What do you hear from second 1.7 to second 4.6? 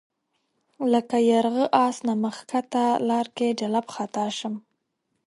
آس نه مخ ښکته لار کې جلَب خطا شم